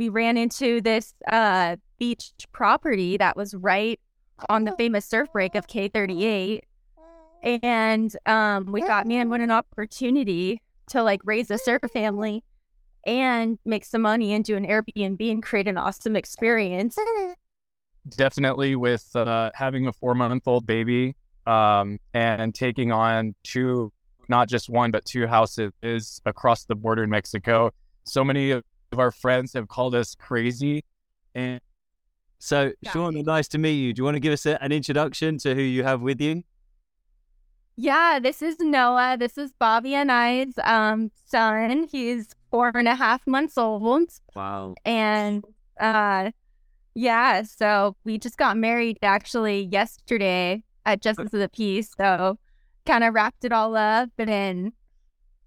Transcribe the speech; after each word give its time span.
we 0.00 0.08
ran 0.08 0.38
into 0.38 0.80
this 0.80 1.12
uh, 1.30 1.76
beach 1.98 2.32
property 2.52 3.18
that 3.18 3.36
was 3.36 3.54
right 3.54 4.00
on 4.48 4.64
the 4.64 4.72
famous 4.78 5.04
surf 5.04 5.28
break 5.30 5.54
of 5.54 5.66
K38. 5.66 6.60
And 7.42 8.16
um, 8.24 8.72
we 8.72 8.80
thought, 8.80 9.06
man, 9.06 9.28
what 9.28 9.42
an 9.42 9.50
opportunity 9.50 10.62
to 10.88 11.02
like 11.02 11.20
raise 11.24 11.50
a 11.50 11.58
surf 11.58 11.82
family 11.92 12.42
and 13.06 13.58
make 13.66 13.84
some 13.84 14.00
money 14.00 14.32
and 14.32 14.42
do 14.42 14.56
an 14.56 14.66
Airbnb 14.66 15.30
and 15.30 15.42
create 15.42 15.68
an 15.68 15.76
awesome 15.76 16.16
experience. 16.16 16.96
Definitely 18.08 18.76
with 18.76 19.14
uh, 19.14 19.50
having 19.52 19.86
a 19.86 19.92
four 19.92 20.14
month 20.14 20.48
old 20.48 20.66
baby 20.66 21.14
um, 21.46 21.98
and 22.14 22.54
taking 22.54 22.90
on 22.90 23.34
two, 23.42 23.92
not 24.30 24.48
just 24.48 24.70
one, 24.70 24.92
but 24.92 25.04
two 25.04 25.26
houses 25.26 26.22
across 26.24 26.64
the 26.64 26.74
border 26.74 27.04
in 27.04 27.10
Mexico. 27.10 27.70
So 28.04 28.24
many 28.24 28.52
of 28.52 28.64
our 28.98 29.10
friends 29.10 29.52
have 29.52 29.68
called 29.68 29.94
us 29.94 30.14
crazy. 30.14 30.84
And 31.34 31.60
so, 32.38 32.72
Sean, 32.84 33.14
nice 33.22 33.48
to 33.48 33.58
meet 33.58 33.74
you. 33.74 33.92
Do 33.92 34.00
you 34.00 34.04
want 34.04 34.16
to 34.16 34.20
give 34.20 34.32
us 34.32 34.46
a, 34.46 34.62
an 34.62 34.72
introduction 34.72 35.38
to 35.38 35.54
who 35.54 35.60
you 35.60 35.84
have 35.84 36.00
with 36.00 36.20
you? 36.20 36.42
Yeah, 37.76 38.18
this 38.20 38.42
is 38.42 38.58
Noah. 38.58 39.16
This 39.18 39.38
is 39.38 39.52
Bobby 39.58 39.94
and 39.94 40.10
I's 40.10 40.52
um, 40.64 41.10
son. 41.24 41.88
He's 41.90 42.34
four 42.50 42.72
and 42.74 42.88
a 42.88 42.94
half 42.94 43.26
months 43.26 43.56
old. 43.56 44.10
Wow. 44.34 44.74
And 44.84 45.44
uh, 45.78 46.32
yeah, 46.94 47.42
so 47.42 47.96
we 48.04 48.18
just 48.18 48.36
got 48.36 48.56
married 48.56 48.98
actually 49.02 49.68
yesterday 49.70 50.62
at 50.84 51.00
Justice 51.00 51.32
of 51.32 51.40
the 51.40 51.48
Peace. 51.48 51.94
So 51.96 52.38
kind 52.86 53.04
of 53.04 53.14
wrapped 53.14 53.44
it 53.44 53.52
all 53.52 53.76
up 53.76 54.10
and 54.18 54.28
then 54.28 54.72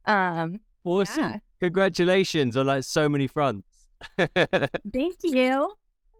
um 0.05 0.59
awesome. 0.83 1.23
Yeah. 1.23 1.38
Congratulations 1.63 2.58
on 2.58 2.66
like 2.66 2.84
so 2.84 3.08
many 3.08 3.26
fronts. 3.26 3.88
Thank 4.17 5.16
you. 5.23 5.73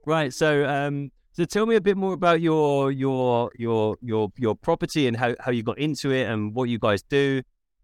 Right. 0.06 0.34
So 0.34 0.66
um 0.66 1.12
so 1.34 1.44
tell 1.44 1.66
me 1.66 1.76
a 1.76 1.82
bit 1.82 1.98
more 1.98 2.14
about 2.14 2.40
your 2.40 2.94
your 2.94 3.52
your 3.58 3.98
your 4.02 4.32
your 4.38 4.55
property 4.55 5.05
and 5.05 5.18
how, 5.18 5.35
how 5.41 5.52
you 5.52 5.62
got 5.62 5.77
into 5.80 6.12
it 6.12 6.30
and 6.30 6.55
what 6.55 6.70
you 6.70 6.80
guys 6.80 7.04
do. 7.04 7.41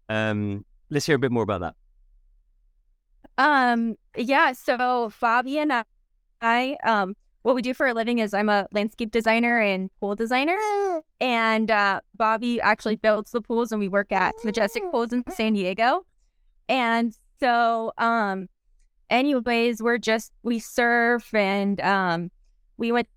Um 0.08 0.64
let's 0.88 1.04
hear 1.04 1.16
a 1.16 1.18
bit 1.18 1.30
more 1.30 1.42
about 1.42 1.60
that. 1.60 1.74
Um 3.36 3.96
yeah, 4.16 4.52
so 4.52 5.12
Bobby 5.20 5.58
and 5.58 5.84
I 6.40 6.78
um 6.82 7.14
what 7.42 7.54
we 7.54 7.60
do 7.60 7.74
for 7.74 7.86
a 7.86 7.92
living 7.92 8.20
is 8.20 8.32
I'm 8.32 8.48
a 8.48 8.68
landscape 8.72 9.10
designer 9.10 9.60
and 9.60 9.90
pool 10.00 10.14
designer. 10.14 10.56
And 11.20 11.70
uh, 11.70 12.00
Bobby 12.16 12.58
actually 12.60 12.96
builds 12.96 13.32
the 13.32 13.40
pools, 13.40 13.72
and 13.72 13.80
we 13.80 13.88
work 13.88 14.12
at 14.12 14.34
Majestic 14.44 14.82
Pools 14.90 15.12
in 15.12 15.24
San 15.30 15.54
Diego. 15.54 16.04
And 16.68 17.16
so, 17.40 17.92
um, 17.98 18.48
anyways, 19.08 19.82
we're 19.82 19.98
just 19.98 20.32
we 20.42 20.58
surf, 20.58 21.32
and 21.34 21.80
um, 21.80 22.30
we 22.76 22.92
went 22.92 23.08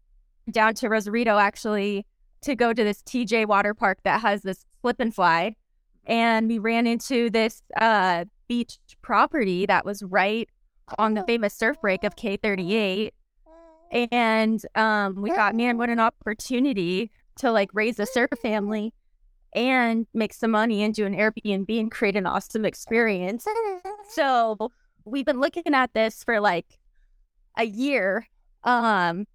down 0.52 0.74
to 0.76 0.90
Rosarito 0.90 1.38
actually 1.38 2.06
to 2.42 2.56
go 2.56 2.74
to 2.74 2.84
this 2.84 3.02
TJ 3.04 3.48
water 3.48 3.74
park 3.74 4.00
that 4.04 4.22
has 4.22 4.42
this 4.42 4.66
slip 4.82 5.00
and 5.00 5.14
fly, 5.14 5.56
and 6.06 6.48
we 6.48 6.60
ran 6.60 6.88
into 6.88 7.30
this 7.30 7.62
uh, 7.80 8.26
beach 8.48 8.78
property 9.02 9.66
that 9.66 9.86
was 9.86 10.04
right 10.04 10.50
on 10.98 11.14
the 11.14 11.24
famous 11.24 11.54
surf 11.54 11.80
break 11.82 12.04
of 12.04 12.16
K38 12.16 13.12
and 13.94 14.66
um, 14.76 15.22
we 15.22 15.30
thought, 15.32 15.56
man, 15.56 15.78
what 15.78 15.90
an 15.90 16.00
opportunity 16.00 17.12
to 17.38 17.52
like 17.52 17.70
raise 17.74 18.00
a 18.00 18.06
surf 18.06 18.32
family 18.42 18.94
and 19.54 20.08
make 20.14 20.34
some 20.34 20.52
money 20.52 20.82
and 20.84 20.96
do 20.96 21.06
an 21.06 21.16
Airbnb 21.16 21.80
and 21.80 21.92
create 21.92 22.16
an 22.16 22.26
awesome 22.26 22.66
experience. 22.66 23.46
So 24.10 24.70
we've 25.06 25.26
been 25.26 25.40
looking 25.40 25.74
at 25.74 25.94
this 25.94 26.24
for 26.24 26.40
like 26.40 26.80
a 27.58 27.66
year. 27.66 28.28
Um, 28.64 29.26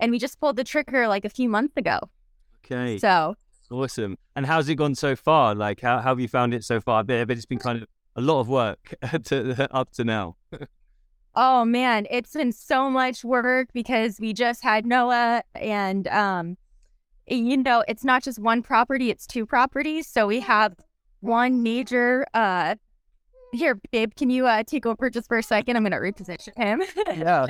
and 0.00 0.10
we 0.10 0.18
just 0.18 0.40
pulled 0.40 0.56
the 0.56 0.64
trigger 0.64 1.08
like 1.08 1.24
a 1.24 1.30
few 1.30 1.48
months 1.48 1.76
ago. 1.76 1.98
Okay. 2.64 2.98
So 2.98 3.34
awesome. 3.70 4.18
And 4.36 4.46
how's 4.46 4.68
it 4.68 4.76
gone 4.76 4.94
so 4.94 5.16
far? 5.16 5.54
Like, 5.54 5.80
how, 5.80 5.98
how 5.98 6.10
have 6.10 6.20
you 6.20 6.28
found 6.28 6.54
it 6.54 6.64
so 6.64 6.80
far? 6.80 7.00
I 7.00 7.02
bet 7.02 7.30
it's 7.30 7.46
been 7.46 7.58
kind 7.58 7.82
of 7.82 7.88
a 8.16 8.20
lot 8.20 8.40
of 8.40 8.48
work 8.48 8.94
to, 9.24 9.68
up 9.74 9.92
to 9.92 10.04
now. 10.04 10.36
Oh 11.34 11.64
man, 11.64 12.06
it's 12.10 12.32
been 12.32 12.50
so 12.50 12.90
much 12.90 13.22
work 13.24 13.68
because 13.72 14.18
we 14.18 14.32
just 14.32 14.64
had 14.64 14.84
Noah 14.84 15.44
and 15.54 16.08
um 16.08 16.56
you 17.28 17.56
know, 17.56 17.84
it's 17.86 18.02
not 18.02 18.24
just 18.24 18.40
one 18.40 18.62
property, 18.62 19.10
it's 19.10 19.28
two 19.28 19.46
properties. 19.46 20.08
So 20.08 20.26
we 20.26 20.40
have 20.40 20.74
one 21.20 21.62
major 21.62 22.26
uh 22.34 22.74
here, 23.52 23.80
babe, 23.90 24.14
can 24.16 24.30
you 24.30 24.46
uh 24.46 24.62
take 24.64 24.86
over 24.86 25.10
just 25.10 25.28
for 25.28 25.38
a 25.38 25.42
second? 25.42 25.76
I'm 25.76 25.82
gonna 25.82 25.96
reposition 25.96 26.56
him. 26.56 26.82
yeah. 27.18 27.46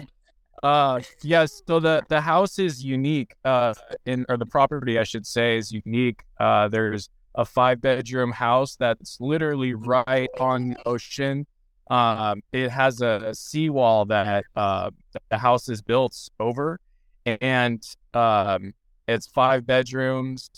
Uh 0.63 1.01
yes, 1.23 1.63
so 1.67 1.81
the 1.81 2.03
the 2.09 2.21
house 2.21 2.59
is 2.59 2.85
unique, 2.85 3.35
uh 3.45 3.75
in 4.07 4.27
or 4.29 4.37
the 4.37 4.47
property 4.47 4.99
I 4.99 5.05
should 5.05 5.27
say 5.27 5.57
is 5.57 5.73
unique. 5.73 6.23
Uh 6.39 6.69
there's 6.69 7.09
a 7.35 7.45
five 7.45 7.81
bedroom 7.81 8.33
house 8.33 8.77
that's 8.77 9.19
literally 9.21 9.75
right 9.75 10.29
on 10.39 10.71
the 10.71 10.89
ocean 10.89 11.47
um, 11.91 12.43
it 12.53 12.71
has 12.71 13.03
a, 13.03 13.21
a 13.27 13.35
seawall 13.35 14.05
that 14.07 14.45
uh, 14.55 14.91
the 15.29 15.39
house 15.39 15.69
is 15.69 15.83
built 15.83 16.17
over, 16.39 16.79
and 17.27 17.83
um, 18.15 18.73
it's 19.09 19.27
five 19.27 19.67
bedrooms. 19.67 20.49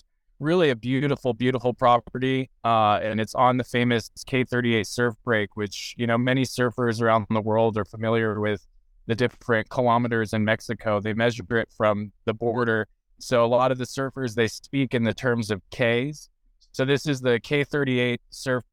Really 0.43 0.71
a 0.71 0.75
beautiful, 0.75 1.35
beautiful 1.35 1.73
property, 1.73 2.51
uh, 2.65 2.99
and 3.01 3.21
it's 3.21 3.33
on 3.33 3.59
the 3.59 3.63
famous 3.63 4.11
K38 4.27 4.85
surf 4.85 5.15
break, 5.25 5.57
which 5.57 5.95
you 5.97 6.05
know 6.05 6.19
many 6.19 6.43
surfers 6.43 7.01
around 7.01 7.27
the 7.31 7.41
world 7.41 7.79
are 7.79 7.85
familiar 7.85 8.41
with. 8.41 8.67
The 9.07 9.15
different 9.15 9.69
kilometers 9.69 10.33
in 10.33 10.45
Mexico, 10.45 10.99
they 10.99 11.15
measure 11.15 11.45
it 11.59 11.69
from 11.77 12.11
the 12.25 12.35
border. 12.35 12.89
So 13.21 13.45
a 13.45 13.47
lot 13.47 13.71
of 13.71 13.79
the 13.79 13.85
surfers 13.85 14.35
they 14.35 14.49
speak 14.49 14.95
in 14.95 15.05
the 15.05 15.15
terms 15.15 15.53
of 15.53 15.63
Ks. 15.71 16.29
So 16.73 16.85
this 16.85 17.07
is 17.07 17.21
the 17.21 17.39
K38 17.39 18.19
surf 18.31 18.65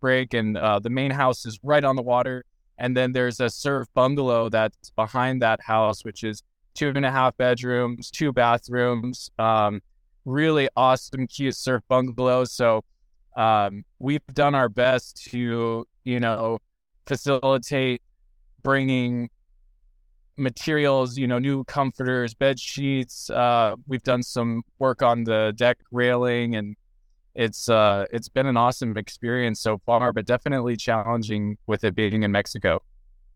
break, 0.00 0.34
and 0.34 0.56
uh, 0.56 0.78
the 0.78 0.90
main 0.90 1.10
house 1.10 1.44
is 1.44 1.58
right 1.64 1.82
on 1.82 1.96
the 1.96 2.02
water. 2.02 2.44
And 2.78 2.96
then 2.96 3.10
there's 3.10 3.40
a 3.40 3.50
surf 3.50 3.88
bungalow 3.92 4.50
that's 4.50 4.90
behind 4.90 5.42
that 5.42 5.62
house, 5.62 6.04
which 6.04 6.22
is 6.22 6.44
two 6.74 6.92
and 6.94 7.04
a 7.04 7.10
half 7.10 7.36
bedrooms, 7.36 8.08
two 8.08 8.32
bathrooms, 8.32 9.32
um, 9.40 9.80
really 10.28 10.68
awesome, 10.76 11.26
cute 11.26 11.56
surf 11.56 11.82
bungalows. 11.88 12.52
So 12.52 12.84
um, 13.36 13.84
we've 13.98 14.26
done 14.32 14.54
our 14.54 14.68
best 14.68 15.24
to, 15.30 15.86
you 16.04 16.20
know, 16.20 16.58
facilitate 17.06 18.02
bringing 18.62 19.30
materials, 20.36 21.16
you 21.16 21.26
know, 21.26 21.38
new 21.38 21.64
comforters, 21.64 22.34
bed 22.34 22.60
sheets. 22.60 23.30
Uh, 23.30 23.74
we've 23.86 24.02
done 24.02 24.22
some 24.22 24.62
work 24.78 25.02
on 25.02 25.24
the 25.24 25.52
deck 25.56 25.78
railing 25.90 26.54
and 26.54 26.76
it's 27.34 27.68
uh 27.68 28.04
it's 28.10 28.28
been 28.28 28.46
an 28.46 28.56
awesome 28.56 28.96
experience 28.96 29.60
so 29.60 29.78
far, 29.86 30.12
but 30.12 30.26
definitely 30.26 30.76
challenging 30.76 31.56
with 31.68 31.84
it 31.84 31.94
being 31.94 32.24
in 32.24 32.32
Mexico. 32.32 32.82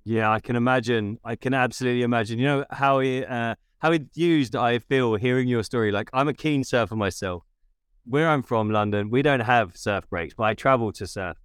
Yeah, 0.05 0.33
I 0.33 0.41
can 0.41 0.57
imagine. 0.57 1.19
I 1.25 1.37
can 1.37 1.55
absolutely 1.55 2.03
imagine. 2.03 2.41
You 2.41 2.47
know 2.47 2.65
how 2.71 2.99
he 2.99 3.25
uh, 3.25 3.55
how 3.83 3.91
enthused 3.91 4.55
I 4.55 4.79
feel 4.79 5.17
hearing 5.17 5.49
your 5.49 5.65
story. 5.65 5.91
Like 5.91 6.09
I'm 6.13 6.29
a 6.29 6.33
keen 6.33 6.63
surfer 6.63 6.95
myself. 6.95 7.43
Where 8.05 8.29
I'm 8.29 8.43
from, 8.43 8.71
London, 8.71 9.11
we 9.11 9.23
don't 9.23 9.41
have 9.41 9.77
surf 9.77 10.09
breaks, 10.09 10.35
but 10.35 10.45
I 10.45 10.55
travel 10.55 10.93
to 10.93 11.07
surf, 11.07 11.37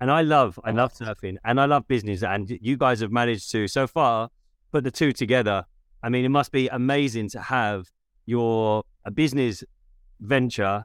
and 0.00 0.10
I 0.10 0.22
love 0.22 0.58
I 0.64 0.70
love 0.72 0.92
surfing 0.94 1.36
and 1.44 1.60
I 1.60 1.66
love 1.66 1.86
business. 1.86 2.22
And 2.22 2.50
you 2.60 2.76
guys 2.78 3.00
have 3.00 3.12
managed 3.12 3.50
to 3.52 3.68
so 3.68 3.86
far 3.86 4.30
put 4.72 4.84
the 4.84 4.90
two 4.90 5.12
together. 5.12 5.64
I 6.02 6.08
mean, 6.08 6.24
it 6.24 6.30
must 6.30 6.50
be 6.50 6.68
amazing 6.68 7.28
to 7.30 7.40
have 7.40 7.90
your 8.24 8.84
a 9.04 9.10
business 9.10 9.62
venture 10.20 10.84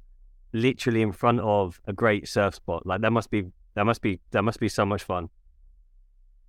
literally 0.53 1.01
in 1.01 1.13
front 1.13 1.39
of 1.39 1.79
a 1.85 1.93
great 1.93 2.27
surf 2.27 2.55
spot. 2.55 2.85
Like 2.85 3.01
that 3.01 3.11
must 3.11 3.31
be 3.31 3.45
that 3.75 3.85
must 3.85 4.01
be 4.01 4.19
that 4.31 4.43
must 4.43 4.59
be 4.59 4.67
so 4.67 4.85
much 4.85 5.03
fun. 5.03 5.29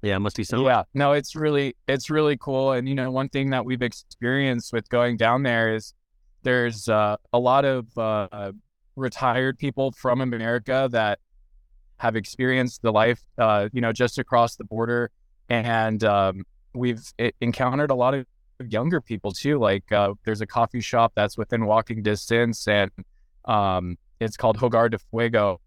Yeah, 0.02 0.16
it 0.16 0.20
must 0.20 0.36
be 0.36 0.44
so. 0.44 0.64
Yeah, 0.64 0.84
no, 0.94 1.12
it's 1.12 1.34
really 1.34 1.76
it's 1.88 2.08
really 2.08 2.36
cool. 2.36 2.72
And 2.72 2.88
you 2.88 2.94
know, 2.94 3.10
one 3.10 3.28
thing 3.28 3.50
that 3.50 3.64
we've 3.64 3.82
experienced 3.82 4.72
with 4.72 4.88
going 4.88 5.16
down 5.16 5.42
there 5.42 5.74
is 5.74 5.94
there's 6.42 6.88
uh, 6.88 7.16
a 7.32 7.38
lot 7.38 7.64
of 7.64 7.86
uh, 7.98 8.52
retired 8.94 9.58
people 9.58 9.92
from 9.92 10.20
America 10.20 10.88
that 10.92 11.18
have 11.96 12.14
experienced 12.14 12.82
the 12.82 12.92
life, 12.92 13.20
uh, 13.38 13.68
you 13.72 13.80
know, 13.80 13.92
just 13.92 14.18
across 14.18 14.54
the 14.54 14.64
border, 14.64 15.10
and 15.48 16.04
um, 16.04 16.44
we've 16.74 17.12
encountered 17.40 17.90
a 17.90 17.94
lot 17.94 18.14
of 18.14 18.24
younger 18.68 19.00
people 19.00 19.32
too. 19.32 19.58
Like 19.58 19.90
uh, 19.90 20.14
there's 20.24 20.40
a 20.40 20.46
coffee 20.46 20.80
shop 20.80 21.12
that's 21.16 21.36
within 21.36 21.66
walking 21.66 22.02
distance, 22.02 22.68
and 22.68 22.90
um, 23.46 23.96
it's 24.20 24.36
called 24.36 24.58
Hogar 24.58 24.90
de 24.90 24.98
Fuego. 24.98 25.60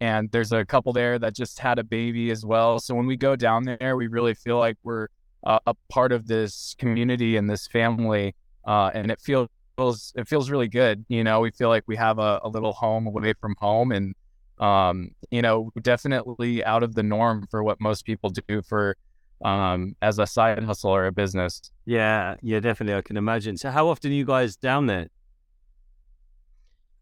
And 0.00 0.30
there's 0.30 0.52
a 0.52 0.64
couple 0.64 0.92
there 0.92 1.18
that 1.18 1.34
just 1.34 1.58
had 1.58 1.78
a 1.78 1.84
baby 1.84 2.30
as 2.30 2.44
well. 2.44 2.78
So 2.78 2.94
when 2.94 3.06
we 3.06 3.16
go 3.16 3.36
down 3.36 3.64
there, 3.64 3.96
we 3.96 4.08
really 4.08 4.34
feel 4.34 4.58
like 4.58 4.76
we're 4.82 5.08
uh, 5.44 5.58
a 5.66 5.74
part 5.88 6.12
of 6.12 6.26
this 6.26 6.74
community 6.78 7.36
and 7.36 7.48
this 7.48 7.66
family. 7.66 8.34
Uh, 8.66 8.90
and 8.94 9.10
it 9.10 9.20
feels 9.20 9.48
it 9.78 10.26
feels 10.26 10.50
really 10.50 10.68
good. 10.68 11.04
You 11.08 11.22
know, 11.22 11.40
we 11.40 11.50
feel 11.50 11.68
like 11.68 11.84
we 11.86 11.96
have 11.96 12.18
a, 12.18 12.40
a 12.42 12.48
little 12.48 12.72
home 12.72 13.06
away 13.06 13.34
from 13.40 13.54
home, 13.58 13.92
and 13.92 14.14
um, 14.58 15.10
you 15.30 15.42
know, 15.42 15.70
definitely 15.82 16.64
out 16.64 16.82
of 16.82 16.94
the 16.94 17.02
norm 17.02 17.46
for 17.50 17.62
what 17.62 17.80
most 17.80 18.04
people 18.04 18.30
do 18.30 18.62
for 18.62 18.96
um, 19.44 19.94
as 20.00 20.18
a 20.18 20.26
side 20.26 20.62
hustle 20.64 20.90
or 20.90 21.06
a 21.06 21.12
business. 21.12 21.70
Yeah, 21.84 22.36
yeah, 22.42 22.60
definitely. 22.60 22.96
I 22.96 23.02
can 23.02 23.16
imagine. 23.16 23.56
So, 23.56 23.70
how 23.70 23.88
often 23.88 24.10
are 24.10 24.14
you 24.14 24.24
guys 24.24 24.56
down 24.56 24.86
there? 24.86 25.08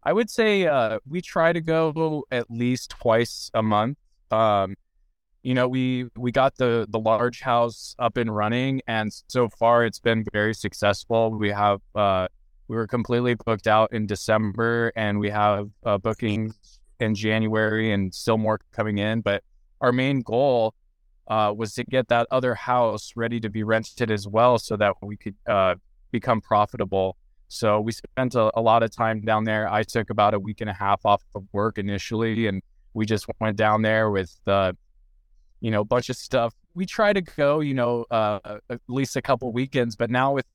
I 0.05 0.13
would 0.13 0.29
say 0.29 0.67
uh, 0.67 0.99
we 1.09 1.21
try 1.21 1.51
to 1.51 1.61
go 1.61 2.25
at 2.29 2.49
least 2.51 2.91
twice 2.91 3.49
a 3.55 3.63
month. 3.63 3.97
Um, 4.29 4.75
you 5.41 5.53
know, 5.55 5.67
we 5.67 6.07
we 6.15 6.31
got 6.31 6.57
the 6.57 6.85
the 6.89 6.99
large 6.99 7.41
house 7.41 7.95
up 7.97 8.17
and 8.17 8.35
running, 8.35 8.81
and 8.87 9.11
so 9.27 9.49
far 9.49 9.83
it's 9.83 9.99
been 9.99 10.23
very 10.31 10.53
successful. 10.53 11.31
We 11.31 11.49
have 11.49 11.81
uh, 11.95 12.27
we 12.67 12.75
were 12.75 12.87
completely 12.87 13.33
booked 13.33 13.67
out 13.67 13.93
in 13.93 14.05
December, 14.05 14.91
and 14.95 15.19
we 15.19 15.29
have 15.31 15.69
uh, 15.83 15.97
bookings 15.97 16.79
in 16.99 17.15
January, 17.15 17.91
and 17.91 18.13
still 18.13 18.37
more 18.37 18.59
coming 18.71 18.99
in. 18.99 19.21
But 19.21 19.43
our 19.81 19.91
main 19.91 20.21
goal 20.21 20.75
uh, 21.27 21.51
was 21.55 21.73
to 21.75 21.83
get 21.83 22.07
that 22.09 22.27
other 22.29 22.53
house 22.53 23.13
ready 23.15 23.39
to 23.39 23.49
be 23.49 23.63
rented 23.63 24.11
as 24.11 24.27
well, 24.27 24.59
so 24.59 24.77
that 24.77 24.93
we 25.01 25.17
could 25.17 25.35
uh, 25.47 25.75
become 26.11 26.41
profitable. 26.41 27.17
So 27.47 27.79
we 27.79 27.91
spent 27.91 28.35
a, 28.35 28.51
a, 28.57 28.61
lot 28.61 28.83
of 28.83 28.91
time 28.91 29.21
down 29.21 29.43
there. 29.43 29.71
I 29.71 29.83
took 29.83 30.09
about 30.09 30.33
a 30.33 30.39
week 30.39 30.61
and 30.61 30.69
a 30.69 30.73
half 30.73 31.05
off 31.05 31.23
of 31.35 31.45
work 31.53 31.77
initially, 31.77 32.47
and 32.47 32.61
we 32.93 33.05
just 33.05 33.27
went 33.39 33.57
down 33.57 33.81
there 33.81 34.09
with, 34.09 34.35
uh, 34.47 34.73
you 35.61 35.71
know, 35.71 35.81
a 35.81 35.85
bunch 35.85 36.09
of 36.09 36.15
stuff. 36.15 36.53
We 36.73 36.85
try 36.85 37.13
to 37.13 37.21
go, 37.21 37.59
you 37.59 37.73
know, 37.73 38.05
uh, 38.11 38.57
at 38.69 38.81
least 38.87 39.15
a 39.15 39.21
couple 39.21 39.51
weekends, 39.53 39.95
but 39.95 40.09
now 40.09 40.33
with 40.33 40.45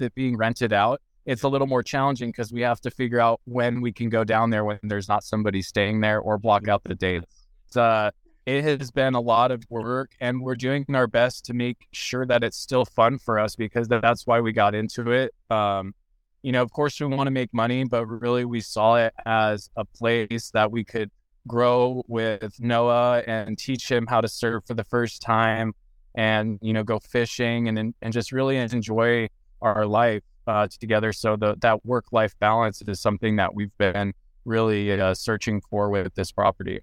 it 0.00 0.14
being 0.14 0.36
rented 0.36 0.72
out, 0.72 1.00
it's 1.26 1.42
a 1.42 1.48
little 1.48 1.66
more 1.66 1.82
challenging 1.82 2.30
because 2.30 2.52
we 2.52 2.62
have 2.62 2.80
to 2.80 2.90
figure 2.90 3.20
out 3.20 3.40
when 3.44 3.80
we 3.80 3.92
can 3.92 4.08
go 4.08 4.24
down 4.24 4.50
there 4.50 4.64
when 4.64 4.78
there's 4.82 5.08
not 5.08 5.22
somebody 5.22 5.62
staying 5.62 6.00
there 6.00 6.18
or 6.18 6.38
block 6.38 6.68
out 6.68 6.82
the 6.84 6.94
dates. 6.94 7.46
Uh, 7.76 8.10
it 8.46 8.64
has 8.64 8.90
been 8.90 9.14
a 9.14 9.20
lot 9.20 9.50
of 9.50 9.62
work 9.68 10.12
and 10.20 10.40
we're 10.42 10.56
doing 10.56 10.84
our 10.94 11.06
best 11.06 11.44
to 11.44 11.54
make 11.54 11.86
sure 11.92 12.26
that 12.26 12.42
it's 12.42 12.56
still 12.56 12.84
fun 12.84 13.18
for 13.18 13.38
us 13.38 13.54
because 13.54 13.86
that's 13.86 14.26
why 14.26 14.40
we 14.40 14.52
got 14.52 14.74
into 14.74 15.10
it. 15.12 15.32
Um, 15.50 15.94
you 16.42 16.52
know, 16.52 16.62
of 16.62 16.70
course, 16.72 16.98
we 17.00 17.06
want 17.06 17.26
to 17.26 17.30
make 17.30 17.52
money, 17.52 17.84
but 17.84 18.06
really 18.06 18.44
we 18.44 18.60
saw 18.60 18.96
it 18.96 19.12
as 19.26 19.70
a 19.76 19.84
place 19.84 20.50
that 20.52 20.70
we 20.70 20.84
could 20.84 21.10
grow 21.46 22.02
with 22.06 22.54
Noah 22.60 23.22
and 23.26 23.58
teach 23.58 23.90
him 23.90 24.06
how 24.06 24.20
to 24.20 24.28
surf 24.28 24.64
for 24.66 24.74
the 24.74 24.84
first 24.84 25.22
time 25.22 25.74
and, 26.14 26.58
you 26.62 26.72
know, 26.72 26.82
go 26.82 26.98
fishing 26.98 27.68
and, 27.68 27.94
and 28.02 28.12
just 28.12 28.32
really 28.32 28.56
enjoy 28.56 29.28
our 29.62 29.86
life 29.86 30.22
uh, 30.46 30.66
together. 30.80 31.12
So 31.12 31.36
the, 31.36 31.56
that 31.60 31.84
work 31.84 32.06
life 32.12 32.34
balance 32.40 32.82
is 32.86 33.00
something 33.00 33.36
that 33.36 33.54
we've 33.54 33.76
been 33.78 34.12
really 34.44 34.98
uh, 34.98 35.14
searching 35.14 35.60
for 35.70 35.90
with 35.90 36.14
this 36.14 36.32
property. 36.32 36.80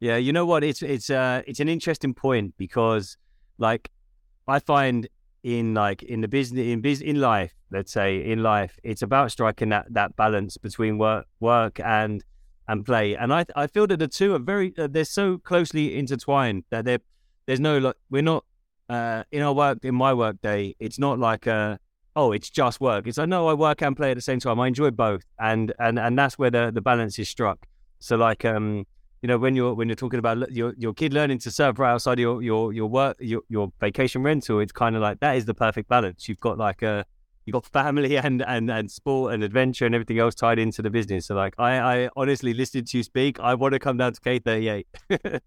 Yeah, 0.00 0.16
you 0.16 0.32
know 0.32 0.46
what? 0.46 0.62
It's 0.62 0.80
it's 0.80 1.10
uh 1.10 1.42
it's 1.46 1.58
an 1.58 1.68
interesting 1.68 2.14
point 2.14 2.54
because 2.56 3.16
like 3.58 3.90
I 4.46 4.60
find 4.60 5.08
in 5.42 5.74
like 5.74 6.04
in 6.04 6.20
the 6.20 6.28
business 6.28 6.66
in 6.66 6.80
biz 6.80 7.00
in 7.00 7.20
life, 7.20 7.52
let's 7.70 7.92
say 7.92 8.24
in 8.24 8.42
life, 8.42 8.78
it's 8.82 9.02
about 9.02 9.30
striking 9.32 9.70
that 9.70 9.86
that 9.90 10.16
balance 10.16 10.56
between 10.56 10.98
work 10.98 11.26
work 11.40 11.80
and 11.80 12.24
and 12.66 12.84
play. 12.84 13.16
And 13.16 13.32
I 13.32 13.44
I 13.56 13.66
feel 13.66 13.86
that 13.86 13.98
the 13.98 14.08
two 14.08 14.34
are 14.34 14.38
very 14.38 14.74
uh, 14.78 14.88
they're 14.90 15.04
so 15.04 15.38
closely 15.38 15.98
intertwined 15.98 16.64
that 16.70 16.84
they 16.84 16.98
there's 17.46 17.60
no 17.60 17.78
like 17.78 17.96
we're 18.10 18.22
not 18.22 18.44
uh 18.88 19.24
in 19.30 19.42
our 19.42 19.52
work 19.52 19.84
in 19.84 19.94
my 19.94 20.14
work 20.14 20.40
day. 20.42 20.74
It's 20.78 20.98
not 20.98 21.18
like 21.18 21.46
uh 21.46 21.78
oh 22.16 22.32
it's 22.32 22.50
just 22.50 22.80
work. 22.80 23.06
It's 23.06 23.18
like 23.18 23.28
no 23.28 23.48
I 23.48 23.54
work 23.54 23.82
and 23.82 23.96
play 23.96 24.10
at 24.10 24.16
the 24.16 24.22
same 24.22 24.40
time. 24.40 24.60
I 24.60 24.68
enjoy 24.68 24.90
both, 24.90 25.24
and 25.38 25.72
and 25.78 25.98
and 25.98 26.18
that's 26.18 26.38
where 26.38 26.50
the 26.50 26.70
the 26.72 26.80
balance 26.80 27.18
is 27.18 27.28
struck. 27.28 27.66
So 28.00 28.16
like 28.16 28.44
um 28.44 28.86
you 29.22 29.26
know 29.26 29.38
when 29.38 29.56
you're 29.56 29.74
when 29.74 29.88
you're 29.88 29.96
talking 29.96 30.18
about 30.18 30.50
your 30.52 30.74
your 30.78 30.94
kid 30.94 31.12
learning 31.12 31.38
to 31.38 31.50
surf 31.50 31.78
right 31.78 31.92
outside 31.92 32.18
your 32.18 32.42
your 32.42 32.72
your 32.72 32.86
work 32.86 33.16
your 33.20 33.42
your 33.48 33.72
vacation 33.80 34.22
rental 34.22 34.60
it's 34.60 34.72
kind 34.72 34.94
of 34.94 35.02
like 35.02 35.18
that 35.20 35.36
is 35.36 35.44
the 35.44 35.54
perfect 35.54 35.88
balance 35.88 36.28
you've 36.28 36.40
got 36.40 36.56
like 36.56 36.82
a 36.82 37.04
you've 37.48 37.54
got 37.54 37.66
family 37.66 38.16
and 38.26 38.42
and 38.42 38.70
and 38.70 38.90
sport 38.90 39.34
and 39.34 39.42
adventure 39.42 39.86
and 39.86 39.94
everything 39.94 40.18
else 40.18 40.34
tied 40.34 40.58
into 40.58 40.82
the 40.82 40.90
business. 40.90 41.26
So 41.26 41.34
like 41.34 41.54
i 41.58 41.78
i 41.78 42.10
honestly 42.16 42.54
listened 42.54 42.86
to 42.88 42.98
you 42.98 43.02
speak 43.02 43.40
i 43.40 43.54
want 43.54 43.72
to 43.72 43.78
come 43.78 43.96
down 43.96 44.12
to 44.12 44.20
k38 44.20 44.84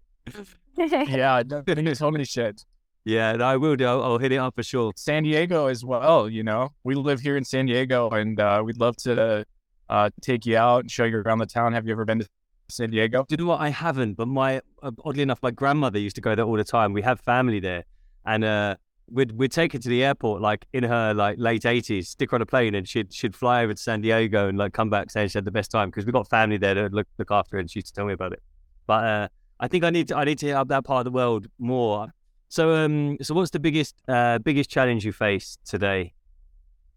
yeah 0.76 1.42
there's 1.42 1.98
so 1.98 2.10
many 2.10 2.24
shit 2.24 2.64
yeah 3.04 3.32
i 3.32 3.56
will 3.56 3.76
do. 3.76 3.86
I'll, 3.86 4.02
I'll, 4.02 4.18
hit 4.18 4.32
it 4.32 4.36
up 4.36 4.54
for 4.54 4.62
sure. 4.62 4.92
San 4.96 5.22
diego 5.22 5.66
as 5.66 5.84
well 5.84 6.28
you 6.28 6.42
know? 6.42 6.70
We 6.84 6.94
live 6.94 7.20
here 7.20 7.36
in 7.36 7.44
san 7.44 7.66
diego 7.66 8.10
and 8.10 8.38
uh, 8.40 8.62
we'd 8.64 8.78
love 8.78 8.96
to 8.98 9.44
uh, 9.92 10.10
take 10.22 10.46
you 10.46 10.56
out 10.56 10.80
and 10.80 10.90
show 10.90 11.04
you 11.04 11.18
around 11.18 11.38
the 11.38 11.46
town. 11.46 11.74
Have 11.74 11.86
you 11.86 11.92
ever 11.92 12.06
been 12.06 12.20
to 12.20 12.28
San 12.68 12.90
Diego? 12.90 13.26
Do 13.28 13.34
you 13.34 13.44
know 13.44 13.50
what? 13.50 13.60
I 13.60 13.68
haven't, 13.68 14.14
but 14.14 14.26
my 14.26 14.62
uh, 14.82 14.90
oddly 15.04 15.22
enough, 15.22 15.40
my 15.42 15.50
grandmother 15.50 15.98
used 15.98 16.16
to 16.16 16.22
go 16.22 16.34
there 16.34 16.46
all 16.46 16.56
the 16.56 16.64
time. 16.64 16.94
We 16.94 17.02
have 17.02 17.20
family 17.20 17.60
there, 17.60 17.84
and 18.24 18.42
uh, 18.42 18.76
we'd 19.12 19.32
we'd 19.32 19.52
take 19.52 19.72
her 19.72 19.78
to 19.78 19.88
the 19.88 20.02
airport 20.02 20.40
like 20.40 20.66
in 20.72 20.84
her 20.84 21.14
like 21.14 21.36
late 21.38 21.66
eighties, 21.66 22.08
stick 22.08 22.30
her 22.30 22.36
on 22.36 22.42
a 22.42 22.46
plane, 22.46 22.74
and 22.74 22.88
she'd 22.88 23.12
she'd 23.12 23.36
fly 23.36 23.62
over 23.62 23.74
to 23.74 23.80
San 23.80 24.00
Diego 24.00 24.48
and 24.48 24.58
like 24.58 24.72
come 24.72 24.90
back 24.90 25.10
saying 25.10 25.28
she 25.28 25.38
had 25.38 25.44
the 25.44 25.50
best 25.50 25.70
time 25.70 25.90
because 25.90 26.06
we 26.06 26.12
got 26.12 26.28
family 26.28 26.56
there 26.56 26.74
to 26.74 26.88
look 26.88 27.06
look 27.18 27.30
after 27.30 27.56
her, 27.56 27.60
and 27.60 27.70
she 27.70 27.78
used 27.78 27.88
to 27.88 27.92
tell 27.92 28.06
me 28.06 28.14
about 28.14 28.32
it. 28.32 28.42
But 28.86 29.04
uh, 29.04 29.28
I 29.60 29.68
think 29.68 29.84
I 29.84 29.90
need 29.90 30.08
to 30.08 30.16
I 30.16 30.24
need 30.24 30.38
to 30.38 30.48
help 30.48 30.68
that 30.68 30.84
part 30.84 31.06
of 31.06 31.12
the 31.12 31.16
world 31.16 31.46
more. 31.58 32.12
So 32.48 32.74
um, 32.74 33.18
so 33.22 33.34
what's 33.34 33.50
the 33.50 33.60
biggest 33.60 33.94
uh 34.08 34.38
biggest 34.38 34.70
challenge 34.70 35.04
you 35.04 35.12
face 35.12 35.58
today? 35.64 36.14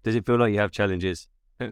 Does 0.04 0.16
it 0.16 0.26
feel 0.26 0.38
like 0.38 0.54
you 0.54 0.60
have 0.60 0.72
challenges? 0.72 1.28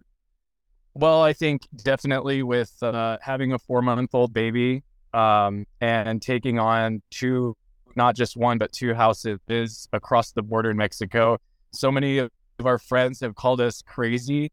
Well, 0.95 1.23
I 1.23 1.33
think 1.33 1.67
definitely 1.75 2.43
with 2.43 2.71
uh, 2.83 3.17
having 3.19 3.51
a 3.51 3.57
four 3.57 3.81
month 3.81 4.13
old 4.13 4.31
baby 4.31 4.83
um, 5.11 5.65
and 5.81 6.21
taking 6.21 6.59
on 6.59 7.01
two, 7.09 7.57
not 7.95 8.15
just 8.15 8.37
one, 8.37 8.57
but 8.57 8.71
two 8.71 8.93
houses 8.93 9.39
is 9.47 9.87
across 9.93 10.31
the 10.31 10.41
border 10.41 10.71
in 10.71 10.77
Mexico. 10.77 11.37
So 11.71 11.91
many 11.91 12.19
of 12.19 12.29
our 12.63 12.77
friends 12.77 13.19
have 13.21 13.35
called 13.35 13.61
us 13.61 13.81
crazy. 13.81 14.51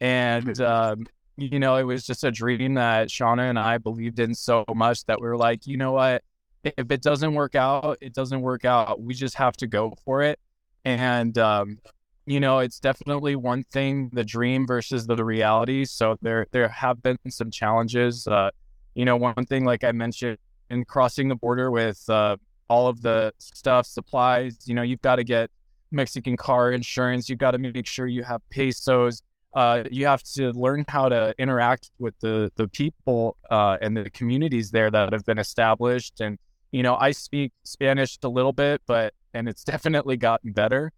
And, 0.00 0.60
um, 0.60 1.06
you 1.36 1.58
know, 1.58 1.76
it 1.76 1.84
was 1.84 2.04
just 2.04 2.24
a 2.24 2.30
dream 2.30 2.74
that 2.74 3.08
Shawna 3.08 3.48
and 3.48 3.58
I 3.58 3.78
believed 3.78 4.18
in 4.18 4.34
so 4.34 4.64
much 4.74 5.04
that 5.06 5.20
we 5.20 5.28
were 5.28 5.36
like, 5.36 5.66
you 5.66 5.76
know 5.76 5.92
what? 5.92 6.22
If 6.64 6.90
it 6.90 7.02
doesn't 7.02 7.34
work 7.34 7.54
out, 7.54 7.98
it 8.00 8.14
doesn't 8.14 8.40
work 8.40 8.64
out. 8.64 9.00
We 9.00 9.14
just 9.14 9.36
have 9.36 9.56
to 9.58 9.66
go 9.66 9.94
for 10.04 10.22
it. 10.22 10.38
And, 10.84 11.36
um, 11.38 11.78
you 12.26 12.38
know, 12.38 12.60
it's 12.60 12.78
definitely 12.78 13.36
one 13.36 13.64
thing 13.64 14.10
the 14.12 14.24
dream 14.24 14.66
versus 14.66 15.06
the, 15.06 15.16
the 15.16 15.24
reality. 15.24 15.84
So 15.84 16.16
there 16.22 16.46
there 16.52 16.68
have 16.68 17.02
been 17.02 17.18
some 17.28 17.50
challenges. 17.50 18.26
Uh, 18.26 18.50
you 18.94 19.04
know, 19.04 19.16
one 19.16 19.46
thing 19.46 19.64
like 19.64 19.82
I 19.82 19.92
mentioned 19.92 20.38
in 20.70 20.84
crossing 20.84 21.28
the 21.28 21.34
border 21.34 21.70
with 21.70 22.02
uh, 22.08 22.36
all 22.72 22.86
of 22.88 23.02
the 23.02 23.32
stuff, 23.38 23.86
supplies. 23.86 24.56
You 24.68 24.74
know, 24.74 24.82
you've 24.82 25.02
got 25.02 25.16
to 25.16 25.24
get 25.24 25.50
Mexican 25.90 26.36
car 26.36 26.72
insurance. 26.72 27.28
You've 27.28 27.38
got 27.46 27.52
to 27.52 27.58
make 27.58 27.86
sure 27.86 28.06
you 28.06 28.22
have 28.22 28.40
pesos. 28.50 29.22
Uh, 29.54 29.84
you 29.90 30.06
have 30.06 30.22
to 30.22 30.50
learn 30.52 30.84
how 30.88 31.08
to 31.08 31.34
interact 31.38 31.90
with 31.98 32.14
the 32.20 32.50
the 32.56 32.68
people 32.68 33.36
uh, 33.50 33.76
and 33.82 33.96
the 33.96 34.08
communities 34.10 34.70
there 34.70 34.90
that 34.90 35.12
have 35.12 35.24
been 35.24 35.38
established. 35.38 36.20
And 36.20 36.38
you 36.70 36.82
know, 36.82 36.96
I 36.96 37.12
speak 37.12 37.52
Spanish 37.64 38.18
a 38.22 38.28
little 38.28 38.54
bit, 38.54 38.80
but 38.86 39.12
and 39.34 39.48
it's 39.48 39.64
definitely 39.64 40.16
gotten 40.16 40.52
better 40.52 40.92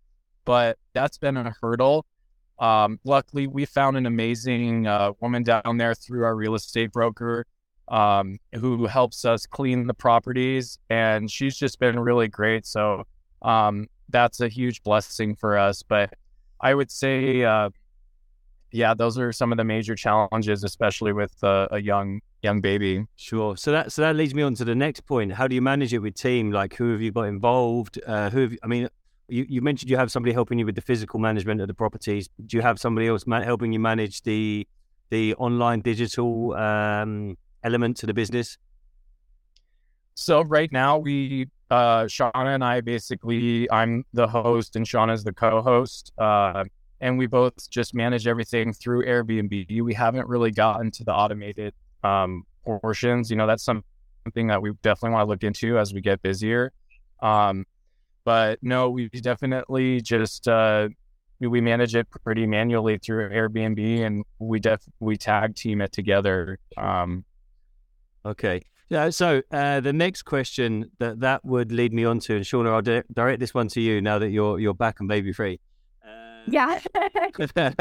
but 0.45 0.79
that's 0.93 1.19
been 1.19 1.37
a 1.37 1.55
hurdle. 1.61 2.07
Um, 2.59 3.01
luckily, 3.05 3.47
we 3.47 3.65
found 3.65 3.97
an 3.97 4.07
amazing 4.07 4.87
uh, 4.87 5.13
woman 5.21 5.43
down 5.43 5.77
there 5.79 5.95
through 5.95 6.25
our 6.25 6.37
real 6.37 6.55
estate 6.55 6.93
broker 6.93 7.47
um, 7.89 8.39
who 8.55 8.87
helps 8.87 9.25
us 9.25 9.47
clean 9.47 9.87
the 9.87 9.95
properties, 9.95 10.79
and 10.91 11.31
she's 11.31 11.57
just 11.57 11.79
been 11.79 11.99
really 11.99 12.29
great. 12.29 12.67
So 12.67 13.05
um, 13.43 13.89
that's 14.09 14.41
a 14.41 14.49
huge 14.49 14.83
blessing 14.83 15.37
for 15.37 15.57
us. 15.59 15.83
But 15.83 16.15
I 16.61 16.75
would 16.75 16.91
say, 16.91 17.45
uh, 17.45 17.71
yeah, 18.73 18.95
those 18.95 19.19
are 19.19 19.33
some 19.33 19.53
of 19.53 19.59
the 19.59 19.65
major 19.65 19.95
challenges, 19.95 20.65
especially 20.65 21.13
with 21.13 21.33
uh, 21.45 21.69
a 21.71 21.81
young 21.81 22.21
young 22.43 22.61
baby. 22.61 23.07
Sure. 23.17 23.57
So 23.57 23.73
that 23.73 23.93
so 23.93 24.03
that 24.03 24.17
leads 24.17 24.35
me 24.35 24.43
on 24.43 24.55
to 24.57 24.65
the 24.65 24.75
next 24.75 25.07
point. 25.07 25.33
How 25.33 25.47
do 25.47 25.55
you 25.55 25.63
manage 25.63 25.95
it 25.95 25.99
with 25.99 26.15
team? 26.15 26.51
Like, 26.51 26.75
who 26.75 26.93
have 26.93 27.01
you 27.01 27.13
got 27.13 27.23
involved? 27.23 28.01
Uh, 28.07 28.31
who 28.31 28.41
have 28.41 28.53
you, 28.53 28.59
I 28.63 28.67
mean, 28.67 28.89
you, 29.29 29.47
you 29.49 29.63
mentioned 29.63 29.91
you 29.91 29.97
have 29.97 30.11
somebody 30.11 30.33
helping 30.33 30.59
you 30.59 30.67
with 30.67 30.75
the 30.75 30.81
physical 30.83 31.19
management 31.21 31.61
of 31.61 31.69
the 31.69 31.75
properties. 31.75 32.29
Do 32.47 32.57
you 32.57 32.63
have 32.63 32.79
somebody 32.79 33.09
else 33.09 33.27
ma- 33.27 33.43
helping 33.43 33.73
you 33.73 33.81
manage 33.81 34.23
the 34.23 34.67
the 35.11 35.35
online 35.35 35.81
digital 35.81 36.55
um, 36.55 37.37
element 37.65 37.97
to 37.99 38.07
the 38.07 38.15
business? 38.15 38.59
So 40.15 40.43
right 40.43 40.71
now 40.71 40.99
we 40.99 41.49
uh, 41.71 42.05
Shawna 42.05 42.55
and 42.55 42.63
I 42.65 42.81
basically 42.81 43.71
I'm 43.71 44.05
the 44.13 44.29
host 44.29 44.77
and 44.77 44.87
Shawna's 44.87 45.25
the 45.25 45.33
co-host. 45.33 46.13
Uh, 46.19 46.65
and 47.01 47.19
we 47.19 47.27
both 47.27 47.69
just 47.71 47.95
manage 47.95 48.27
everything 48.27 48.73
through 48.73 49.05
Airbnb. 49.05 49.83
We 49.83 49.95
haven't 49.95 50.29
really 50.29 50.51
gotten 50.51 50.91
to 50.93 51.05
the 51.05 51.13
automated 51.13 51.75
um, 52.03 52.45
portions. 52.65 53.31
You 53.31 53.37
know, 53.37 53.47
that's 53.47 53.65
something 53.65 54.47
that 54.47 54.63
we 54.63 54.73
definitely 54.83 55.11
want 55.11 55.27
to 55.27 55.31
look 55.31 55.43
into 55.43 55.79
as 55.79 55.93
we 55.93 56.01
get 56.01 56.23
busier. 56.23 56.73
Um, 57.21 57.67
but 58.25 58.59
no, 58.63 58.91
we 58.91 59.09
definitely 59.09 60.01
just 60.01 60.49
uh, 60.49 60.89
we 61.41 61.61
manage 61.61 61.95
it 61.95 62.09
pretty 62.25 62.47
manually 62.47 62.99
through 62.99 63.31
Airbnb, 63.31 64.01
and 64.07 64.25
we 64.39 64.61
def 64.61 64.81
we 65.01 65.17
tag 65.17 65.57
team 65.57 65.81
it 65.83 65.93
together. 65.93 66.59
Um, 66.77 67.25
okay, 68.25 68.63
Yeah. 68.89 69.11
So 69.11 69.43
uh, 69.51 69.81
the 69.81 69.93
next 69.93 70.23
question 70.23 70.91
that 70.99 71.21
that 71.21 71.45
would 71.45 71.73
lead 71.73 71.93
me 71.93 72.05
on 72.05 72.19
to, 72.21 72.37
and 72.37 72.45
Shawna, 72.45 72.73
I'll 72.73 72.83
di- 72.83 73.03
direct 73.13 73.41
this 73.41 73.55
one 73.55 73.69
to 73.69 73.81
you 73.81 74.01
now 74.01 74.19
that 74.19 74.31
you're 74.31 74.59
you're 74.61 74.75
back 74.75 75.01
and 75.01 75.09
baby 75.09 75.33
free. 75.33 75.61
Uh, 76.07 76.43
Yeah. 76.47 76.81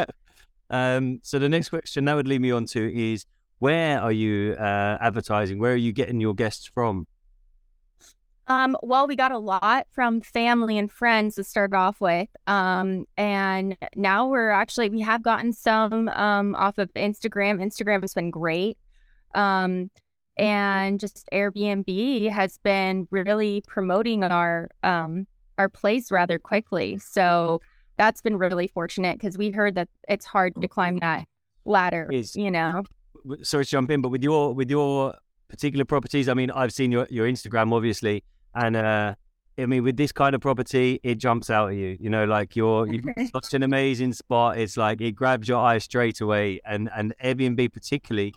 um, 0.69 1.19
so 1.23 1.39
the 1.39 1.49
next 1.49 1.69
question 1.69 2.05
that 2.05 2.15
would 2.15 2.27
lead 2.27 2.41
me 2.41 2.51
on 2.51 2.65
to 2.67 3.11
is 3.11 3.25
where 3.59 3.99
are 4.01 4.11
you 4.11 4.53
uh, 4.59 4.97
advertising? 4.99 5.59
Where 5.59 5.73
are 5.73 5.83
you 5.87 5.93
getting 5.93 6.19
your 6.19 6.33
guests 6.33 6.69
from? 6.73 7.07
Um, 8.47 8.75
well, 8.83 9.07
we 9.07 9.15
got 9.15 9.31
a 9.31 9.37
lot 9.37 9.87
from 9.91 10.19
family 10.19 10.77
and 10.77 10.91
friends 10.91 11.35
to 11.35 11.45
start 11.45 11.73
off 11.73 12.01
with. 12.01 12.27
Um, 12.45 13.05
and 13.15 13.77
now 13.95 14.27
we're 14.27 14.49
actually 14.49 14.89
we 14.89 14.99
have 14.99 15.23
gotten 15.23 15.53
some 15.53 16.09
um 16.09 16.53
off 16.55 16.77
of 16.77 16.93
Instagram. 16.93 17.61
Instagram 17.63 18.01
has 18.01 18.13
been 18.13 18.31
great. 18.31 18.77
Um, 19.33 19.89
and 20.37 20.99
just 20.99 21.27
Airbnb 21.31 22.29
has 22.29 22.57
been 22.59 23.07
really 23.11 23.63
promoting 23.67 24.23
our 24.23 24.69
um 24.83 25.27
our 25.57 25.69
place 25.69 26.11
rather 26.11 26.39
quickly. 26.39 26.97
So 26.97 27.61
that's 27.97 28.21
been 28.21 28.37
really 28.37 28.67
fortunate 28.67 29.19
because 29.19 29.37
we 29.37 29.51
heard 29.51 29.75
that 29.75 29.89
it's 30.09 30.25
hard 30.25 30.59
to 30.59 30.67
climb 30.67 30.97
that 30.99 31.25
ladder, 31.65 32.09
Is- 32.11 32.35
you 32.35 32.51
know. 32.51 32.83
Sorry 33.41 33.63
to 33.63 33.71
jump 33.71 33.89
in, 33.91 34.01
but 34.01 34.09
with 34.09 34.23
your 34.23 34.53
with 34.53 34.69
your 34.69 35.15
particular 35.47 35.85
properties, 35.85 36.27
I 36.27 36.33
mean, 36.33 36.51
I've 36.51 36.73
seen 36.73 36.91
your 36.91 37.07
your 37.09 37.27
Instagram 37.27 37.71
obviously, 37.71 38.23
and 38.53 38.75
uh, 38.75 39.15
I 39.57 39.65
mean, 39.65 39.83
with 39.83 39.97
this 39.97 40.11
kind 40.11 40.33
of 40.35 40.41
property, 40.41 40.99
it 41.03 41.15
jumps 41.15 41.49
out 41.49 41.69
at 41.69 41.75
you. 41.75 41.95
You 41.99 42.09
know, 42.09 42.25
like 42.25 42.55
you're, 42.55 42.91
you're 42.91 43.03
such 43.33 43.53
an 43.53 43.63
amazing 43.63 44.13
spot. 44.13 44.57
It's 44.57 44.77
like 44.77 44.99
it 44.99 45.11
grabs 45.11 45.47
your 45.47 45.59
eye 45.59 45.77
straight 45.77 46.19
away, 46.21 46.59
and 46.65 46.89
and 46.95 47.13
Airbnb 47.23 47.71
particularly, 47.71 48.33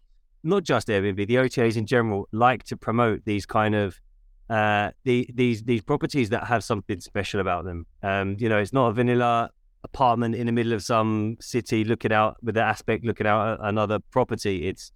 not 0.47 0.63
just 0.63 0.89
Airbnb, 0.89 1.27
the 1.27 1.35
OTAs 1.35 1.77
in 1.77 1.87
general 1.87 2.29
like 2.33 2.65
to 2.65 2.77
promote 2.77 3.25
these 3.25 3.45
kind 3.45 3.75
of 3.75 4.01
uh 4.49 4.93
the 5.03 5.29
these 5.35 5.65
these 5.65 5.83
properties 5.83 6.29
that 6.31 6.45
have 6.47 6.63
something 6.63 7.01
special 7.01 7.41
about 7.41 7.65
them. 7.65 7.87
Um, 8.03 8.37
you 8.39 8.49
know, 8.49 8.59
it's 8.59 8.73
not 8.73 8.89
a 8.89 8.93
vanilla 8.93 9.51
apartment 9.85 10.35
in 10.35 10.47
the 10.47 10.53
middle 10.53 10.73
of 10.73 10.83
some 10.83 11.37
city 11.41 11.85
looking 11.85 12.13
out 12.13 12.37
with 12.43 12.55
the 12.55 12.63
aspect 12.63 13.05
looking 13.05 13.27
out 13.27 13.55
at 13.55 13.69
another 13.69 13.99
property. 14.11 14.69
It's 14.69 14.93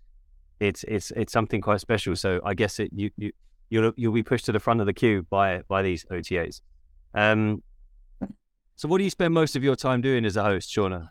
it's 0.61 0.85
it's 0.85 1.11
it's 1.13 1.33
something 1.33 1.61
quite 1.61 1.81
special. 1.81 2.15
So 2.15 2.41
I 2.45 2.55
guess 2.55 2.79
it 2.79 2.91
you 2.95 3.11
you 3.17 3.33
you'll 3.71 3.93
you'll 3.97 4.13
be 4.13 4.23
pushed 4.23 4.45
to 4.47 4.53
the 4.53 4.61
front 4.61 4.81
of 4.81 4.87
the 4.87 4.93
queue 4.93 5.27
by 5.29 5.63
by 5.69 5.83
these 5.83 6.05
OTAs. 6.07 6.61
Um, 7.15 7.63
so 8.77 8.89
what 8.89 8.99
do 8.99 9.05
you 9.05 9.11
spend 9.11 9.35
most 9.35 9.57
of 9.57 9.65
your 9.65 9.77
time 9.77 10.01
doing 10.01 10.25
as 10.25 10.37
a 10.37 10.43
host, 10.43 10.75
Shawna? 10.75 11.09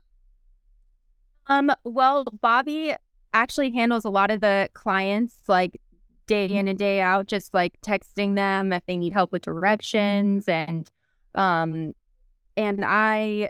Um, 1.47 1.71
well, 1.83 2.25
Bobby 2.41 2.95
actually 3.33 3.71
handles 3.71 4.05
a 4.05 4.09
lot 4.09 4.31
of 4.31 4.41
the 4.41 4.69
clients 4.73 5.35
like 5.47 5.79
day 6.27 6.45
in 6.45 6.67
and 6.67 6.77
day 6.77 7.01
out, 7.01 7.27
just 7.27 7.53
like 7.53 7.79
texting 7.81 8.35
them 8.35 8.71
if 8.71 8.85
they 8.85 8.97
need 8.97 9.13
help 9.13 9.31
with 9.31 9.41
directions 9.41 10.47
and 10.47 10.89
um 11.35 11.93
and 12.57 12.83
I 12.83 13.49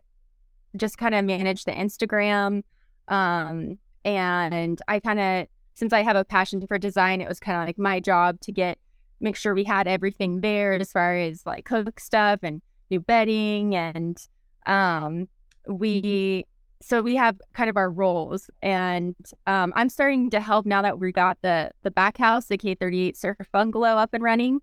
just 0.75 0.97
kind 0.97 1.15
of 1.15 1.25
manage 1.25 1.65
the 1.65 1.71
Instagram. 1.71 2.63
Um 3.07 3.79
and 4.05 4.81
I 4.87 4.99
kind 4.99 5.19
of 5.19 5.47
since 5.75 5.93
I 5.93 6.03
have 6.03 6.15
a 6.15 6.25
passion 6.25 6.65
for 6.67 6.77
design, 6.77 7.21
it 7.21 7.27
was 7.27 7.39
kind 7.39 7.61
of 7.61 7.67
like 7.67 7.77
my 7.77 7.99
job 7.99 8.39
to 8.41 8.51
get 8.51 8.77
make 9.21 9.35
sure 9.35 9.53
we 9.53 9.63
had 9.63 9.87
everything 9.87 10.41
there 10.41 10.73
as 10.73 10.91
far 10.91 11.15
as 11.15 11.45
like 11.45 11.65
cook 11.65 11.99
stuff 11.99 12.39
and 12.43 12.61
new 12.89 12.99
bedding 12.99 13.75
and 13.75 14.27
um 14.65 15.27
we 15.67 16.45
so 16.81 17.01
we 17.01 17.15
have 17.15 17.37
kind 17.53 17.69
of 17.69 17.77
our 17.77 17.89
roles 17.89 18.49
and 18.61 19.15
um, 19.47 19.73
i'm 19.75 19.89
starting 19.89 20.29
to 20.29 20.39
help 20.39 20.65
now 20.65 20.81
that 20.81 20.99
we 20.99 21.11
got 21.11 21.37
the 21.41 21.69
the 21.83 21.91
back 21.91 22.17
house 22.17 22.45
the 22.45 22.57
k38 22.57 23.15
surf 23.17 23.37
bungalow 23.51 23.89
up 23.89 24.13
and 24.13 24.23
running 24.23 24.59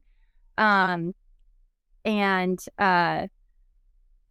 um 0.58 1.14
and 2.04 2.64
uh 2.78 3.26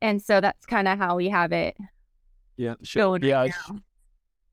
and 0.01 0.21
so 0.21 0.41
that's 0.41 0.65
kind 0.65 0.87
of 0.87 0.97
how 0.97 1.15
we 1.15 1.29
have 1.29 1.51
it 1.51 1.75
Yeah, 2.57 2.75
going 2.95 3.23
Yeah, 3.23 3.41
right. 3.41 3.51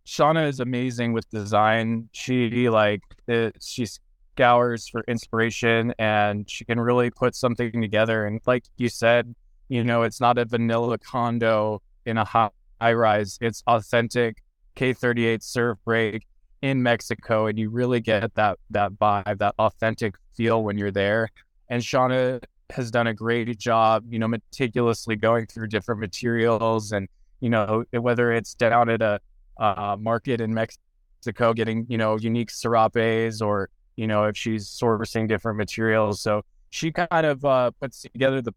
Shawna 0.07 0.49
is 0.49 0.61
amazing 0.61 1.13
with 1.13 1.29
design. 1.31 2.09
She 2.13 2.69
like 2.69 3.03
it, 3.29 3.57
she 3.61 3.87
scours 3.87 4.89
for 4.89 5.05
inspiration 5.07 5.95
and 5.99 6.49
she 6.51 6.65
can 6.65 6.81
really 6.81 7.11
put 7.11 7.35
something 7.35 7.81
together. 7.81 8.27
And 8.27 8.41
like 8.47 8.65
you 8.77 8.89
said, 8.89 9.35
you 9.69 9.85
know, 9.85 10.03
it's 10.03 10.21
not 10.21 10.39
a 10.39 10.45
vanilla 10.45 10.99
condo 10.99 11.83
in 12.05 12.19
a 12.19 12.25
high, 12.25 12.51
high 12.83 12.95
rise. 12.95 13.39
It's 13.41 13.63
authentic 13.69 14.43
K38 14.77 15.43
surf 15.43 15.79
break 15.85 16.27
in 16.63 16.83
Mexico, 16.83 17.47
and 17.47 17.57
you 17.59 17.71
really 17.71 18.01
get 18.01 18.35
that 18.35 18.59
that 18.71 18.93
vibe, 18.93 19.39
that 19.39 19.55
authentic 19.59 20.15
feel 20.35 20.65
when 20.65 20.77
you're 20.77 20.91
there. 20.91 21.29
And 21.69 21.81
Shawna 21.81 22.43
has 22.71 22.91
done 22.91 23.07
a 23.07 23.15
great 23.15 23.57
job, 23.59 24.05
you 24.09 24.19
know, 24.19 24.29
meticulously 24.29 25.15
going 25.15 25.47
through 25.47 25.69
different 25.69 26.01
materials 26.01 26.93
and 26.93 27.09
you 27.41 27.51
know 27.51 27.85
whether 27.93 28.33
it's 28.33 28.55
down 28.55 28.89
at 28.89 29.03
a 29.03 29.21
uh, 29.59 29.97
market 30.01 30.41
in 30.41 30.53
Mexico, 30.53 31.53
getting 31.53 31.87
you 31.89 31.99
know 31.99 32.17
unique 32.19 32.51
serapes, 32.51 33.41
or 33.41 33.69
you 33.97 34.07
know 34.09 34.25
if 34.25 34.37
she's 34.37 34.67
sourcing 34.67 35.29
different 35.29 35.57
materials. 35.57 36.21
So 36.21 36.43
she 36.71 36.91
kind 36.91 37.27
of 37.27 37.45
uh, 37.45 37.71
puts 37.81 38.03
together 38.03 38.43
the 38.43 38.55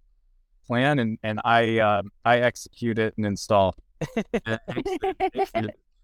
plan, 0.65 0.97
and 0.99 1.19
and 1.21 1.41
I 1.43 1.79
uh, 1.79 2.01
I 2.23 2.39
execute 2.39 2.97
it 2.97 3.13
and 3.17 3.25
install. 3.25 3.75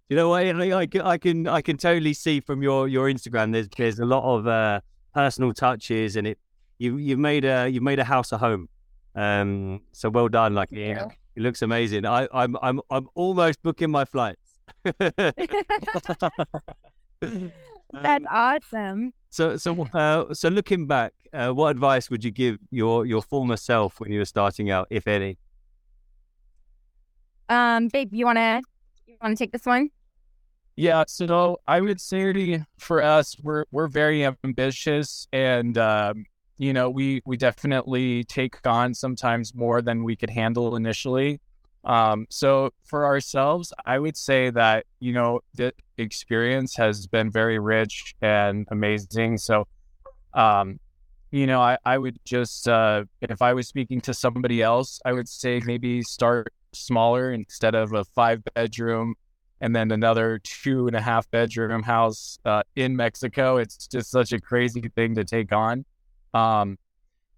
You 0.09 0.17
know 0.17 0.29
what? 0.29 0.43
I, 0.43 0.77
I, 0.79 0.85
can- 0.87 1.01
I 1.01 1.17
can 1.17 1.47
I 1.47 1.61
can 1.61 1.77
totally 1.77 2.13
see 2.13 2.41
from 2.41 2.61
your, 2.61 2.87
your 2.87 3.09
Instagram. 3.09 3.53
There's 3.53 3.69
there's 3.69 3.99
a 3.99 4.05
lot 4.05 4.23
of 4.23 4.45
uh, 4.45 4.81
personal 5.13 5.53
touches, 5.53 6.15
and 6.17 6.27
it 6.27 6.37
you 6.79 6.97
you've 6.97 7.19
made 7.19 7.45
a 7.45 7.69
you've 7.69 7.83
made 7.83 7.99
a 7.99 8.03
house 8.03 8.31
a 8.33 8.37
home. 8.37 8.67
Um, 9.15 9.81
so 9.93 10.09
well 10.09 10.27
done. 10.27 10.53
Like 10.53 10.69
yeah, 10.71 11.07
it 11.35 11.41
looks 11.43 11.61
amazing. 11.61 12.05
I 12.05 12.27
I'm 12.33 12.57
I'm 12.61 12.81
I'm 12.89 13.07
almost 13.15 13.61
booking 13.63 13.89
my 13.91 14.03
flights. 14.05 14.59
that's 14.83 15.13
Um, 17.93 18.27
awesome 18.31 19.13
so 19.29 19.57
so 19.57 19.83
uh, 19.93 20.33
so 20.33 20.49
looking 20.49 20.87
back, 20.87 21.13
uh, 21.33 21.51
what 21.51 21.69
advice 21.71 22.09
would 22.09 22.23
you 22.23 22.31
give 22.31 22.57
your 22.69 23.05
your 23.05 23.21
former 23.21 23.55
self 23.57 23.99
when 23.99 24.11
you 24.11 24.19
were 24.19 24.25
starting 24.25 24.69
out, 24.71 24.87
if 24.89 25.07
any? 25.07 25.37
Um 27.51 27.87
babe 27.89 28.09
you 28.13 28.25
want 28.25 28.37
to 28.37 28.61
you 29.07 29.15
want 29.21 29.37
to 29.37 29.43
take 29.43 29.51
this 29.51 29.65
one 29.65 29.89
Yeah, 30.75 31.03
so 31.07 31.59
I 31.67 31.81
would 31.81 31.99
say 32.01 32.63
for 32.79 33.03
us, 33.03 33.35
we're 33.43 33.65
we're 33.71 33.87
very 33.87 34.25
ambitious, 34.25 35.27
and 35.31 35.77
um, 35.77 36.25
you 36.57 36.73
know, 36.73 36.89
we 36.89 37.21
we 37.25 37.37
definitely 37.37 38.23
take 38.23 38.65
on 38.65 38.93
sometimes 38.95 39.53
more 39.53 39.81
than 39.81 40.03
we 40.03 40.15
could 40.15 40.29
handle 40.29 40.75
initially. 40.75 41.41
Um, 41.83 42.27
so 42.29 42.71
for 42.85 43.05
ourselves, 43.05 43.73
I 43.85 43.99
would 43.99 44.17
say 44.17 44.49
that 44.51 44.85
you 44.99 45.13
know 45.13 45.41
the 45.55 45.73
experience 45.97 46.75
has 46.77 47.07
been 47.07 47.31
very 47.31 47.59
rich 47.59 48.15
and 48.21 48.67
amazing. 48.71 49.37
So, 49.39 49.67
um, 50.33 50.79
you 51.31 51.47
know, 51.47 51.61
I 51.61 51.77
I 51.85 51.97
would 51.97 52.17
just 52.25 52.67
uh, 52.67 53.05
if 53.21 53.41
I 53.41 53.53
was 53.53 53.67
speaking 53.67 54.01
to 54.01 54.13
somebody 54.13 54.61
else, 54.63 54.99
I 55.05 55.13
would 55.13 55.27
say 55.29 55.61
maybe 55.65 56.01
start 56.03 56.53
smaller 56.73 57.31
instead 57.31 57.75
of 57.75 57.93
a 57.93 58.03
five 58.03 58.41
bedroom 58.55 59.15
and 59.61 59.75
then 59.75 59.91
another 59.91 60.39
two 60.43 60.87
and 60.87 60.95
a 60.95 61.01
half 61.01 61.29
bedroom 61.29 61.83
house 61.83 62.39
uh, 62.45 62.63
in 62.75 62.95
Mexico. 62.95 63.57
It's 63.57 63.87
just 63.87 64.09
such 64.09 64.33
a 64.33 64.39
crazy 64.39 64.89
thing 64.95 65.15
to 65.15 65.23
take 65.23 65.51
on. 65.51 65.85
Um, 66.33 66.77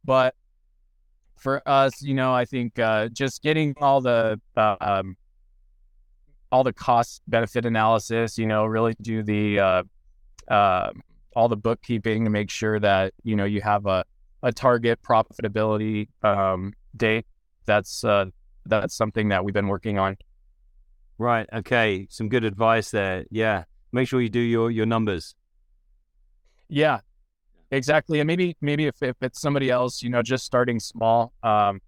but 0.06 0.36
for 1.38 1.62
us, 1.68 2.02
you 2.02 2.14
know, 2.14 2.34
I 2.34 2.46
think 2.46 2.80
uh, 2.80 3.10
just 3.10 3.44
getting 3.44 3.74
all 3.82 4.00
the 4.00 4.40
uh, 4.56 4.76
um, 4.80 5.18
all 6.52 6.64
the 6.64 6.74
cost 6.74 7.22
benefit 7.28 7.66
analysis, 7.66 8.38
you 8.38 8.46
know, 8.46 8.66
really 8.66 8.96
do 9.02 9.24
the 9.24 9.60
uh, 9.60 9.84
uh, 10.48 10.92
all 11.36 11.50
the 11.50 11.58
bookkeeping 11.58 12.24
to 12.24 12.30
make 12.30 12.50
sure 12.50 12.80
that 12.80 13.14
you 13.24 13.36
know 13.36 13.46
you 13.46 13.60
have 13.62 13.86
a 13.86 14.06
a 14.44 14.52
target 14.52 15.02
profitability 15.02 16.08
um, 16.22 16.74
date. 16.96 17.26
That's 17.66 18.04
uh, 18.04 18.26
that's 18.66 18.96
something 18.96 19.30
that 19.30 19.44
we've 19.44 19.54
been 19.54 19.68
working 19.68 20.00
on. 20.00 20.18
Right. 21.18 21.48
Okay. 21.54 22.08
Some 22.10 22.30
good 22.30 22.44
advice 22.44 22.92
there. 22.92 23.26
Yeah. 23.30 23.64
Make 23.92 24.08
sure 24.08 24.22
you 24.22 24.30
do 24.30 24.40
your 24.40 24.72
your 24.72 24.88
numbers. 24.88 25.36
Yeah, 26.68 27.02
exactly. 27.70 28.20
And 28.20 28.28
maybe 28.28 28.58
maybe 28.60 28.88
if, 28.88 29.02
if 29.04 29.16
it's 29.22 29.40
somebody 29.40 29.70
else, 29.70 30.02
you 30.02 30.10
know, 30.10 30.24
just 30.24 30.44
starting 30.44 30.80
small, 30.80 31.34
um, 31.44 31.80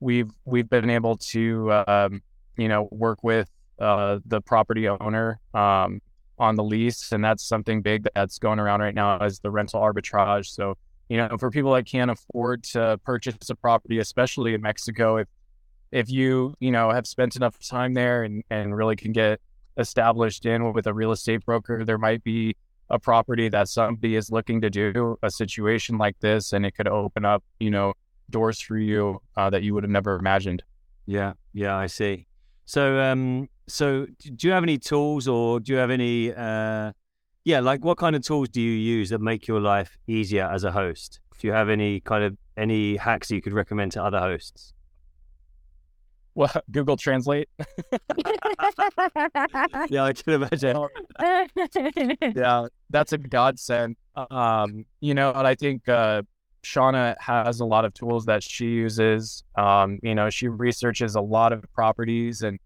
we've 0.00 0.30
we've 0.44 0.68
been 0.68 0.90
able 0.90 1.16
to 1.16 1.72
um, 1.72 2.22
you 2.58 2.68
know 2.68 2.88
work 2.90 3.24
with 3.24 3.48
uh, 3.78 4.18
the 4.26 4.42
property 4.42 4.86
owner 4.86 5.40
um, 5.54 6.02
on 6.38 6.56
the 6.56 6.62
lease, 6.62 7.12
and 7.12 7.24
that's 7.24 7.42
something 7.42 7.80
big 7.80 8.06
that's 8.14 8.38
going 8.38 8.58
around 8.58 8.80
right 8.80 8.94
now 8.94 9.18
is 9.24 9.38
the 9.40 9.50
rental 9.50 9.80
arbitrage. 9.80 10.46
So 10.46 10.76
you 11.08 11.16
know, 11.16 11.36
for 11.38 11.50
people 11.50 11.72
that 11.72 11.86
can't 11.86 12.10
afford 12.10 12.64
to 12.64 12.98
purchase 13.04 13.48
a 13.48 13.54
property, 13.54 13.98
especially 13.98 14.52
in 14.52 14.60
Mexico, 14.60 15.16
if 15.16 15.28
if 15.94 16.10
you 16.10 16.54
you 16.58 16.70
know 16.70 16.90
have 16.90 17.06
spent 17.06 17.36
enough 17.36 17.58
time 17.60 17.94
there 17.94 18.24
and 18.24 18.42
and 18.50 18.76
really 18.76 18.96
can 18.96 19.12
get 19.12 19.40
established 19.78 20.44
in 20.44 20.72
with 20.72 20.86
a 20.86 20.92
real 20.92 21.12
estate 21.12 21.44
broker, 21.46 21.84
there 21.84 21.98
might 21.98 22.22
be 22.22 22.56
a 22.90 22.98
property 22.98 23.48
that 23.48 23.68
somebody 23.68 24.14
is 24.16 24.30
looking 24.30 24.60
to 24.60 24.70
do 24.70 25.16
a 25.22 25.30
situation 25.30 25.96
like 25.96 26.18
this, 26.20 26.52
and 26.52 26.66
it 26.66 26.72
could 26.72 26.88
open 26.88 27.24
up, 27.24 27.42
you 27.58 27.70
know, 27.70 27.94
doors 28.28 28.60
for 28.60 28.76
you 28.76 29.20
uh, 29.36 29.48
that 29.50 29.62
you 29.62 29.72
would 29.72 29.84
have 29.84 29.90
never 29.90 30.16
imagined. 30.16 30.62
Yeah, 31.06 31.32
yeah, 31.52 31.76
I 31.76 31.86
see. 31.86 32.26
So, 32.66 33.00
um, 33.00 33.48
so 33.66 34.06
do 34.36 34.46
you 34.46 34.52
have 34.52 34.62
any 34.62 34.78
tools, 34.78 35.28
or 35.28 35.60
do 35.60 35.72
you 35.72 35.78
have 35.78 35.90
any, 35.90 36.32
uh, 36.32 36.92
yeah, 37.44 37.60
like 37.60 37.84
what 37.84 37.98
kind 37.98 38.16
of 38.16 38.22
tools 38.22 38.48
do 38.48 38.60
you 38.60 38.72
use 38.72 39.10
that 39.10 39.20
make 39.20 39.46
your 39.46 39.60
life 39.60 39.96
easier 40.06 40.44
as 40.44 40.64
a 40.64 40.72
host? 40.72 41.20
Do 41.38 41.46
you 41.46 41.52
have 41.52 41.68
any 41.68 42.00
kind 42.00 42.24
of 42.24 42.36
any 42.56 42.96
hacks 42.96 43.30
you 43.30 43.42
could 43.42 43.52
recommend 43.52 43.92
to 43.92 44.02
other 44.02 44.18
hosts? 44.18 44.72
Well, 46.34 46.50
Google 46.70 46.96
Translate. 46.96 47.48
yeah, 49.88 50.04
I 50.04 50.12
can 50.12 50.32
imagine. 50.34 50.88
yeah, 52.36 52.66
that's 52.90 53.12
a 53.12 53.18
godsend. 53.18 53.96
Um, 54.16 54.84
you 55.00 55.14
know, 55.14 55.32
and 55.32 55.46
I 55.46 55.54
think 55.54 55.88
uh, 55.88 56.22
Shawna 56.64 57.14
has 57.20 57.60
a 57.60 57.64
lot 57.64 57.84
of 57.84 57.94
tools 57.94 58.24
that 58.26 58.42
she 58.42 58.66
uses. 58.66 59.44
Um, 59.56 60.00
you 60.02 60.14
know, 60.14 60.30
she 60.30 60.48
researches 60.48 61.14
a 61.14 61.20
lot 61.20 61.52
of 61.52 61.62
properties 61.72 62.42
and, 62.42 62.58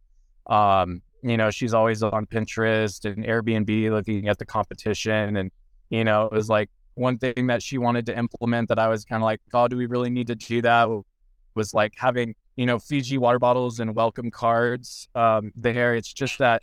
um, 0.46 1.02
you 1.22 1.36
know, 1.36 1.50
she's 1.50 1.74
always 1.74 2.02
on 2.02 2.26
Pinterest 2.26 3.04
and 3.04 3.24
Airbnb 3.24 3.90
looking 3.90 4.28
at 4.28 4.38
the 4.38 4.46
competition. 4.46 5.36
And, 5.36 5.50
you 5.90 6.04
know, 6.04 6.26
it 6.26 6.32
was 6.32 6.48
like 6.48 6.70
one 6.94 7.18
thing 7.18 7.48
that 7.48 7.62
she 7.62 7.76
wanted 7.76 8.06
to 8.06 8.16
implement 8.16 8.68
that 8.68 8.78
I 8.78 8.88
was 8.88 9.04
kind 9.04 9.22
of 9.22 9.24
like, 9.24 9.40
oh, 9.52 9.68
do 9.68 9.76
we 9.76 9.86
really 9.86 10.10
need 10.10 10.28
to 10.28 10.34
do 10.34 10.62
that? 10.62 10.88
Was 11.54 11.74
like 11.74 11.92
having, 11.96 12.34
you 12.58 12.66
know, 12.66 12.80
Fiji 12.80 13.18
water 13.18 13.38
bottles 13.38 13.78
and 13.78 13.94
welcome 13.94 14.32
cards 14.32 15.08
um, 15.14 15.52
there. 15.54 15.94
It's 15.94 16.12
just 16.12 16.38
that 16.38 16.60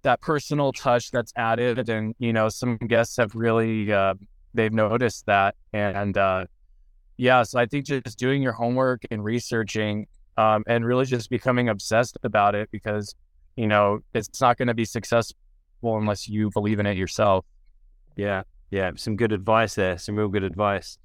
that 0.00 0.22
personal 0.22 0.72
touch 0.72 1.10
that's 1.10 1.34
added. 1.36 1.90
And, 1.90 2.14
you 2.18 2.32
know, 2.32 2.48
some 2.48 2.78
guests 2.78 3.18
have 3.18 3.34
really, 3.34 3.92
uh, 3.92 4.14
they've 4.54 4.72
noticed 4.72 5.26
that. 5.26 5.54
And, 5.74 6.16
uh, 6.16 6.46
yeah, 7.18 7.42
so 7.42 7.58
I 7.58 7.66
think 7.66 7.84
just 7.84 8.18
doing 8.18 8.40
your 8.40 8.54
homework 8.54 9.02
and 9.10 9.22
researching 9.22 10.06
um, 10.38 10.64
and 10.66 10.82
really 10.82 11.04
just 11.04 11.28
becoming 11.28 11.68
obsessed 11.68 12.16
about 12.22 12.54
it 12.54 12.70
because, 12.70 13.14
you 13.54 13.66
know, 13.66 13.98
it's 14.14 14.40
not 14.40 14.56
going 14.56 14.68
to 14.68 14.74
be 14.74 14.86
successful 14.86 15.36
unless 15.84 16.26
you 16.26 16.48
believe 16.54 16.80
in 16.80 16.86
it 16.86 16.96
yourself. 16.96 17.44
Yeah, 18.16 18.44
yeah, 18.70 18.92
some 18.96 19.14
good 19.14 19.32
advice 19.32 19.74
there, 19.74 19.98
some 19.98 20.16
real 20.16 20.28
good 20.28 20.42
advice. 20.42 20.96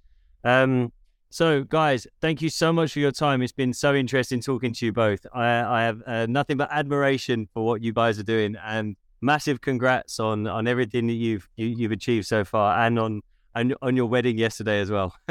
Um, 0.46 0.94
so, 1.30 1.64
guys, 1.64 2.08
thank 2.22 2.42
you 2.42 2.50
so 2.50 2.74
much 2.74 2.94
for 2.94 3.00
your 3.00 3.12
time. 3.12 3.42
It's 3.42 3.52
been 3.52 3.74
so 3.74 3.94
interesting 3.94 4.42
talking 4.42 4.74
to 4.74 4.86
you 4.86 4.92
both. 4.92 5.26
I, 5.34 5.62
I 5.62 5.84
have 5.84 6.02
uh, 6.08 6.26
nothing 6.28 6.58
but 6.58 6.70
admiration 6.72 7.48
for 7.54 7.66
what 7.66 7.84
you 7.84 7.94
guys 7.94 8.18
are 8.20 8.24
doing, 8.24 8.56
and 8.64 8.96
massive 9.22 9.62
congrats 9.62 10.20
on 10.20 10.48
on 10.48 10.68
everything 10.68 11.08
that 11.08 11.14
you've 11.14 11.48
you, 11.56 11.70
have 11.70 11.80
you 11.80 11.86
have 11.86 11.92
achieved 11.92 12.26
so 12.26 12.44
far, 12.44 12.80
and 12.86 12.98
on 12.98 13.22
and 13.56 13.76
on 13.82 13.96
your 13.96 14.08
wedding 14.08 14.38
yesterday 14.38 14.80
as 14.80 14.90
well. 14.90 15.16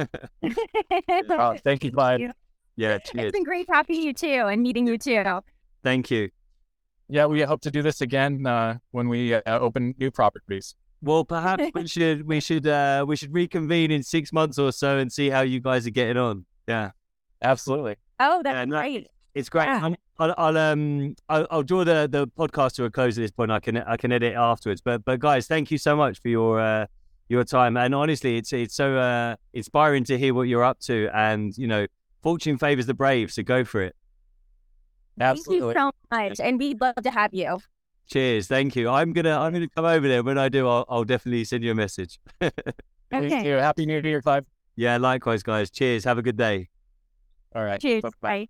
oh, 1.30 1.56
thank 1.64 1.84
you, 1.84 1.90
Clyde. 1.90 2.32
Yeah, 2.76 2.98
cheers. 2.98 3.26
It's 3.26 3.32
been 3.32 3.42
great 3.42 3.66
talking 3.66 3.96
to 3.96 4.02
you 4.02 4.14
too 4.14 4.46
and 4.46 4.62
meeting 4.62 4.86
you 4.86 4.98
too. 4.98 5.24
Thank 5.82 6.12
you. 6.12 6.30
Yeah, 7.08 7.26
we 7.26 7.40
hope 7.40 7.60
to 7.62 7.70
do 7.70 7.82
this 7.82 8.02
again 8.02 8.46
uh, 8.46 8.78
when 8.92 9.08
we 9.08 9.34
uh, 9.34 9.40
open 9.46 9.94
new 9.98 10.12
properties. 10.12 10.76
Well, 11.02 11.24
perhaps 11.24 11.64
we 11.74 11.86
should 11.86 12.26
we 12.26 12.40
should 12.40 12.66
uh, 12.66 13.04
we 13.06 13.16
should 13.16 13.32
reconvene 13.32 13.90
in 13.90 14.02
six 14.02 14.32
months 14.32 14.58
or 14.58 14.72
so 14.72 14.98
and 14.98 15.12
see 15.12 15.30
how 15.30 15.42
you 15.42 15.60
guys 15.60 15.86
are 15.86 15.90
getting 15.90 16.16
on. 16.16 16.44
Yeah, 16.66 16.90
absolutely. 17.42 17.96
Oh, 18.20 18.42
that's 18.42 18.54
yeah, 18.54 18.64
no, 18.64 18.78
great. 18.78 19.08
It's 19.34 19.48
great. 19.48 19.66
Yeah. 19.66 19.94
I'll, 20.18 20.34
I'll, 20.36 20.56
um 20.56 21.14
I'll, 21.28 21.46
I'll, 21.50 21.62
draw 21.62 21.84
the, 21.84 22.08
the 22.10 22.26
podcast 22.26 22.74
to 22.74 22.84
a 22.84 22.90
close 22.90 23.16
at 23.16 23.22
this 23.22 23.30
point. 23.30 23.52
I 23.52 23.60
can 23.60 23.76
I 23.76 23.96
can 23.96 24.10
edit 24.10 24.34
afterwards. 24.34 24.80
But 24.80 25.04
but 25.04 25.20
guys, 25.20 25.46
thank 25.46 25.70
you 25.70 25.78
so 25.78 25.94
much 25.94 26.20
for 26.20 26.28
your 26.28 26.60
uh, 26.60 26.86
your 27.28 27.44
time. 27.44 27.76
And 27.76 27.94
honestly, 27.94 28.36
it's 28.36 28.52
it's 28.52 28.74
so 28.74 28.96
uh, 28.96 29.36
inspiring 29.52 30.04
to 30.04 30.18
hear 30.18 30.34
what 30.34 30.42
you're 30.42 30.64
up 30.64 30.80
to. 30.80 31.08
And 31.14 31.56
you 31.56 31.68
know, 31.68 31.86
fortune 32.22 32.58
favors 32.58 32.86
the 32.86 32.94
brave, 32.94 33.30
so 33.30 33.42
go 33.44 33.64
for 33.64 33.82
it. 33.82 33.94
Absolutely. 35.20 35.74
Thank 35.74 35.94
you 35.94 36.06
so 36.12 36.28
much, 36.28 36.40
and 36.40 36.58
we'd 36.58 36.80
love 36.80 36.96
to 36.96 37.10
have 37.10 37.32
you. 37.32 37.60
Cheers, 38.08 38.48
thank 38.48 38.74
you. 38.74 38.88
I'm 38.88 39.12
gonna 39.12 39.38
I'm 39.38 39.52
gonna 39.52 39.68
come 39.68 39.84
over 39.84 40.08
there. 40.08 40.22
When 40.22 40.38
I 40.38 40.48
do, 40.48 40.66
I'll, 40.66 40.84
I'll 40.88 41.04
definitely 41.04 41.44
send 41.44 41.62
you 41.62 41.72
a 41.72 41.74
message. 41.74 42.18
okay. 42.42 42.52
Thank 43.10 43.46
you. 43.46 43.54
Happy 43.54 43.86
New 43.86 44.00
Year, 44.02 44.20
Clive. 44.20 44.44
Yeah, 44.76 44.98
likewise, 44.98 45.42
guys. 45.42 45.70
Cheers. 45.70 46.04
Have 46.04 46.18
a 46.18 46.22
good 46.22 46.36
day. 46.36 46.68
All 47.54 47.64
right. 47.64 47.80
Cheers. 47.80 48.04
Bye. 48.20 48.48